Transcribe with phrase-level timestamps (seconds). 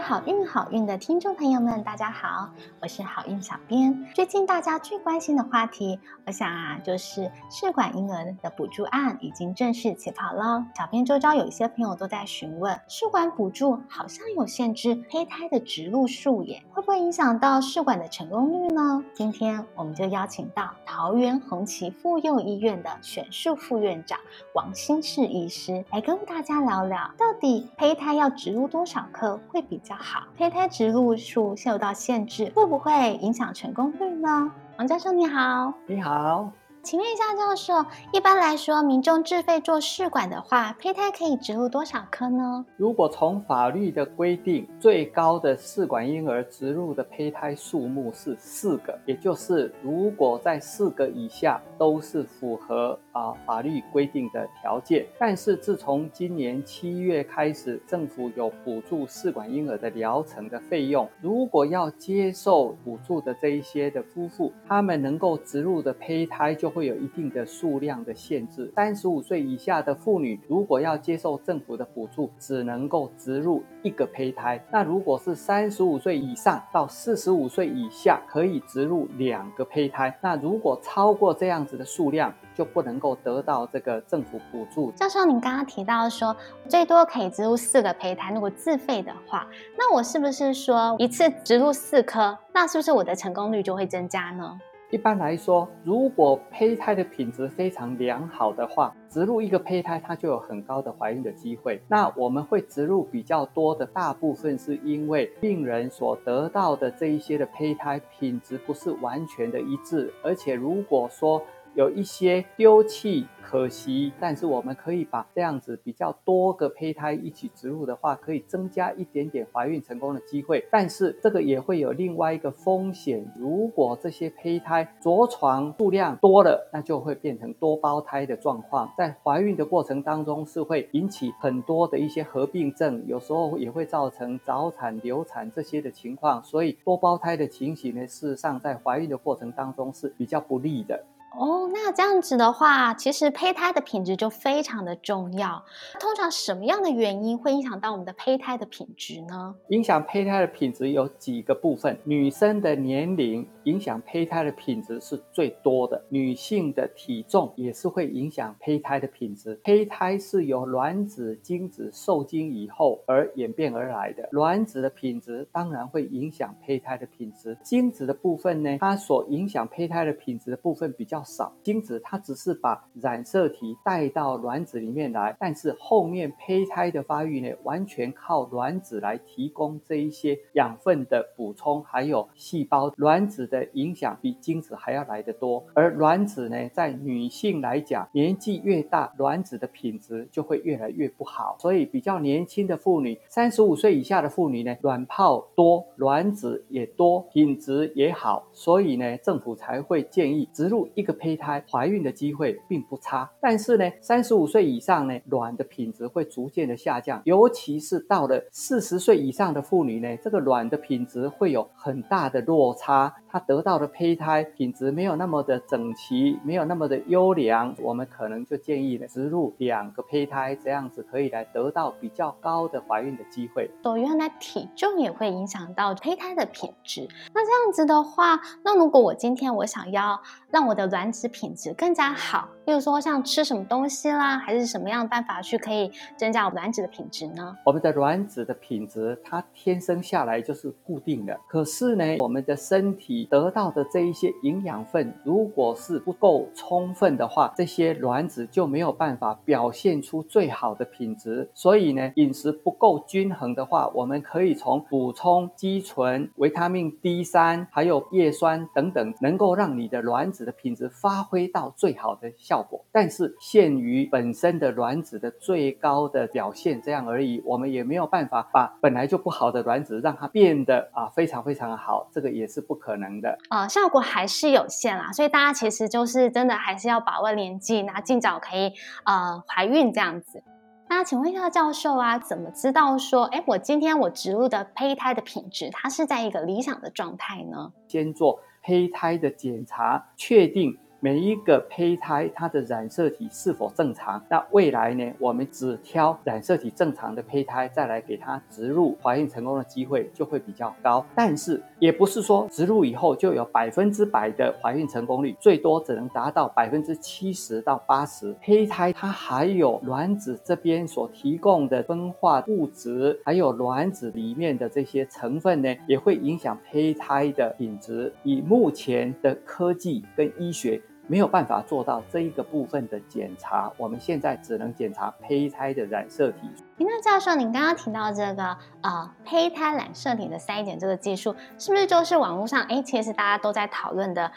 [0.00, 4.06] 好运好运的听众朋友们，大家好，我是好运小编。
[4.14, 10.64] 最近大家最关心的话题，我想啊，就是试管婴儿的补助案已经正式起跑了。
[10.76, 19.04] 小编周遭有一些朋友都在询问，试管补助好像有限制胚胎的植入数耶，会不会影响到试管的成功率呢？
[19.14, 24.18] 今天我们就邀请到桃园红旗妇幼医院的选术副院长
[24.54, 30.24] 王新世医师来跟大家聊聊，到底胚胎要植入多少颗会比较好？
[30.36, 34.52] 胚胎植入数受到限制，会不会影响成功率呢？
[34.76, 36.52] 王教授你好，你好。
[36.88, 42.64] 请问一下，教授，一般来说，民众自费做试管的话，胚胎可以植入多少颗呢？
[42.78, 55.04] 如果从法律的规定，最高的试管婴儿植入的胚胎数目是四个，也就是如果在四个以下，都是符合啊法律规定的条件。
[55.18, 66.72] 但是自从今年七月开始，政府有补助试管婴儿的疗程的费用，如果要接受补助的这一些的夫妇，他们能够植入的胚胎就。
[66.78, 68.72] 会有一定的数量的限制。
[68.76, 74.64] 三十五岁以下的妇女，如果要接受政府的补助，只能够植入一个胚胎。
[74.70, 80.16] 那如果是三十五岁以上到四十五岁以下，可以植入两个胚胎。
[80.22, 84.92] 那如果超过这样子的数量，就不能够得到这个政府补助。
[84.92, 86.36] 教授，您刚刚提到说，
[86.68, 94.56] 最多可以植入四个胚胎，如果自费的话，那我是不是说一次植入四颗，那是不是我的成功率就会增加呢？
[94.90, 101.78] 一般来说，如果胚胎的品质非常良好的话，植入一个胚胎，它就有很高的怀孕的机会。
[101.88, 111.42] 那我们会植入比较多的，大部分是因为病人所得到的这一些的胚胎品质不是完全的一致，而且如果说
[111.78, 113.24] 有一些丢弃。
[113.40, 120.62] 可惜，但是我们可以把这样子比较多个胚胎一起植入的话，可以增加一点点怀孕成功的机会。
[120.70, 136.44] 但是这个也会有另外一个风险，如果这些胚胎着床数量多了，那就会变成多胞胎的状况，在怀孕的过程当中是会引起很多的一些合并症，有时候也会造成早产、流产这些的情况。
[136.44, 141.02] 所以多胞胎的情形呢，事实上在怀孕的过程当中是比较不利的。
[141.38, 145.64] 哦，那这样子的话，其实胚胎的品质就非常的重要。
[146.00, 149.54] 通常什么样的原因会影响到我们的胚胎的品质呢？
[149.68, 159.54] 影响胚胎的品质有几个部分，女生的年龄影响胚胎的品质是最多的，女性的体重也是会影响胚胎的品质。
[159.62, 167.56] 胚胎是由卵子、精子受精以后而演变而来的，卵子的品质当然会影响胚胎的品质。
[167.62, 171.22] 精子的部分呢，它所影响胚胎的品质的部分比较。
[171.28, 182.90] 少精子，它只是把染色体带到卵子里面来，但是后面胚胎的发育呢，完全靠卵子来提供这一些养分的补充，还有细胞。
[182.96, 185.62] 卵子的影响比精子还要来得多。
[185.74, 191.56] 而卵子呢，在女性来讲，年纪越大，卵子的品质就会越来越不好。
[191.60, 201.08] 所以比较年轻的妇女，三十五岁以下的妇女呢，卵泡多，卵子也多，品质也好，所以呢，政府才会建议植入一。
[201.08, 213.14] 个胚胎怀孕的机会并不差，但是呢，三十五岁以上呢，卵的品质会逐渐的下降，尤其是到了四十岁以上的妇女呢，这个卵的品质会有很大的落差。
[213.30, 223.70] 她得到的胚胎品质没有那么的整齐，没有那么的优良，我们可能就建议呢植入两个胚胎，这样子可以来得到比较高的怀孕的机会。
[223.82, 227.06] 哦，原来体重也会影响到胚胎的品质。
[227.34, 230.18] 那这样子的话，那如果我今天我想要
[230.50, 237.56] 让我的卵子品质更加好，比如说像吃什么东西啦，还是什么样的办法去可以增加我们卵子的品质呢？
[237.64, 251.50] 我们的卵子的品质它天生下来就是固定的，可是呢，我们的身体得到的这一些营养分，如果是不够充分的话，这些卵子就没有办法表现出最好的品质。
[251.54, 262.84] 所以呢，饮食不够均衡的话，我们可以从补充肌醇、维他命 D 三，还有叶酸等等，能够让你的卵子的品质发挥到最好的效果。
[262.92, 273.08] 但是限于本身的卵子的最高的表现这样而已，我们也没有办法把本来就不好的卵子让它变得啊非常非常的好，这个也是不可能。
[273.20, 278.70] 的呃，效果还是有限啦，所以大家其实就是真的还是要把握年纪，那尽早可以
[279.04, 280.42] 呃怀孕这样子。
[280.90, 287.72] 那请问一下教授啊，怎么知道说，哎，我今天我植入的胚胎的品质，它是在一个理想的状态呢？
[287.88, 290.76] 先做胚胎的检查，确定。
[291.00, 294.20] 每一个胚胎它的染色体是否正常。
[294.28, 301.06] 那未来呢，我们只挑染色体正常的胚胎，再来给它植入，怀孕成功的机会就会比较高。
[301.14, 308.34] 但是也不是说植入以后就有百分之百的怀孕成功率，最多只能达到百分之七十到八十。
[308.42, 318.12] 胚胎它还有卵子这边所提供的分化物质，还有卵子里面的这些成分呢，也会影响胚胎的品质。
[318.24, 320.82] 以目前的科技跟医学。
[321.10, 326.50] 没有办法做到这一个部分的检查，我们现在只能检查胚胎的染色体。
[326.76, 334.30] 那教授，您刚刚提到这个呃胚胎染色体的筛检这个技术，是不是就是网络上哎其实大家都在讨论的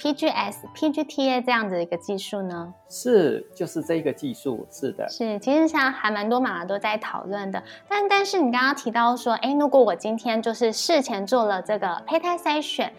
[0.00, 2.72] PGS、PGTA 这样子的一个技术呢？
[2.88, 5.06] 是，就是这个技术，是的。
[5.10, 7.62] 是，其实像还蛮多妈妈都在讨论的。
[7.86, 12.92] 但但是你刚刚提到说，哎，如果我今天就是事前做了这个胚胎筛选。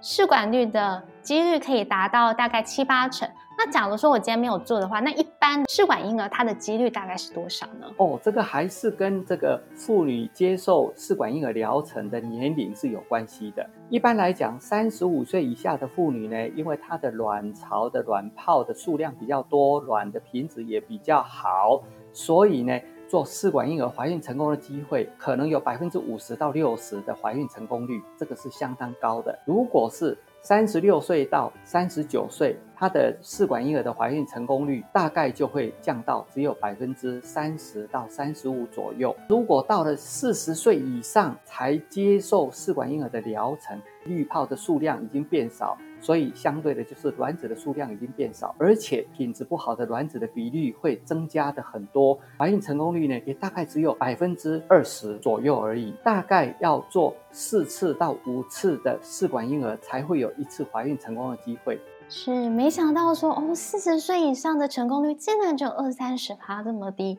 [0.00, 3.28] 试管率的几率可以达到大概七八成。
[3.56, 7.86] 那假如说我今天没有做的话，那一般试管婴儿它的几率大概是多少呢？
[7.96, 13.68] 哦，这个还是跟这个妇女接受试管婴儿疗程的年龄是有关系的。
[13.90, 22.78] 一般来讲，三十五岁以下的妇女呢，因为她的卵巢的卵泡的数量比较多，卵的品质也比较好，所以呢。
[23.08, 29.36] 做试管婴儿怀孕成功的机会，可能有百分之五十到六十的怀孕成功率，这个是相当高的。
[29.46, 39.14] 如果是三十六岁到三十九岁，他的试管婴儿的怀孕成功率大概就会降到只有百分之三十到三十五左右。
[39.28, 45.76] 如果到了四十岁以上才接受试管婴儿的疗程，滤泡的数量已经变少。
[46.00, 55.94] 所以相对的，就是卵子的数量已经变少，而且品质不好的卵子的比率会增加的很多，怀孕成功率呢也大概只有百分之二十左右而已。
[56.02, 61.80] 大概要做四次到五次的试管婴儿，才会有一次怀孕成功的机会。
[62.08, 67.18] 是，没想到说哦，四十岁以上的成功率竟然只有二三十趴这么低。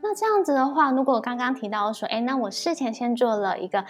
[0.00, 3.84] 那这样子的话，如果我刚刚提到说，哎，那我事前先做了一个。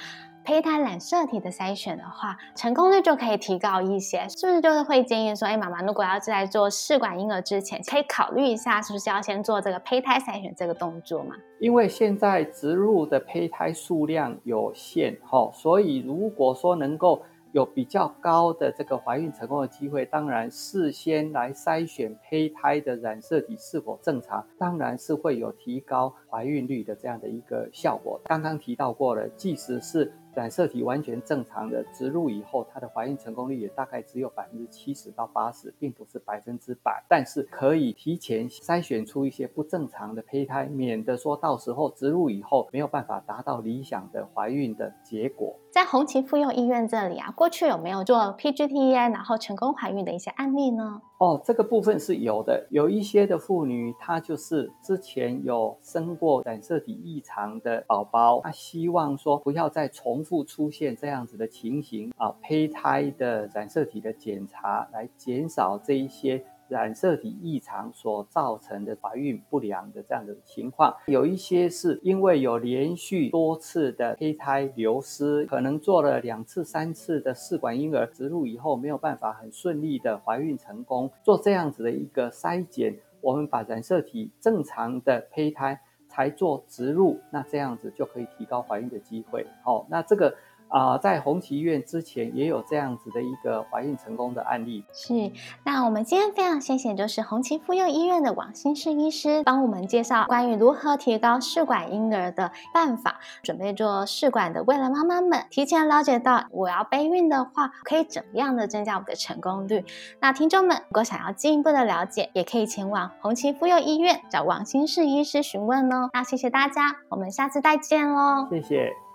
[0.49, 4.63] 胚胎染色体的筛选的话，成功率就可以提高一些，是不是？
[4.63, 11.37] 就是会建议说，哎，妈妈，如果要在做试管婴儿之前，可以考虑一下，是不是要先做这个胚胎筛选这个动作嘛？
[11.61, 17.23] 因为现在植入的胚胎数量有限，哈，所以如果说能够。
[17.53, 28.21] 有比较高的这个怀孕成功的机会，当然事先来筛选胚胎的染色体是否正常，当然是会有提高怀孕率的这样的一个效果。
[28.27, 37.05] 刚刚提到过了，即使是染色体完全正常的植入以后，它的怀孕成功率也大概只有百分之七十到八十，并不是百分之百。
[37.09, 45.59] 但是可以提前筛选出一些不正常的胚胎，免得说到时候植入以后没有办法达到理想的怀孕的结果。
[45.79, 51.01] 在红旗妇幼医院这里啊，过去有没有做 PGT-A 然后成功怀孕的一些案例呢？
[51.19, 66.45] 哦，这个部分是有的，有一些的妇女，她就是之前有生过染色体异常的宝宝，她希望说不要再重复出现这样子的情形啊，胚胎的染色体的检查来减少这一些。
[66.69, 81.11] 染色体异常所造成的怀孕不良的这样的情况，有一些是因为有连续多次的胚胎流失，可能做了两次、三次的试管婴儿植入以后，没有办法很顺利的怀孕成功。
[81.23, 89.47] 做这样子的一个筛检，我们把染色体正常的胚胎才做植入，那这样子就可以提高怀孕的机会。
[89.65, 90.35] 好，那这个。
[90.69, 94.85] 啊，在红旗医院之前也有这样子的一个怀孕成功的案例。
[94.93, 95.33] 是，
[95.65, 103.19] 那我们今天非常谢谢，就是红旗妇幼医院的王新世医师帮我们介绍关于如何提高试管婴儿的办法。
[103.43, 109.85] 准备做试管的，未来妈妈们提前了解到我要备孕的话，可以怎么样的增加我们的成功率。
[110.21, 116.11] 那听众们如果想要进一步的了解，也可以前往红旗妇幼医院找王新世医师询问哦。
[116.13, 118.47] 那谢谢大家，我们下次再见喽。
[118.51, 119.08] 谢谢。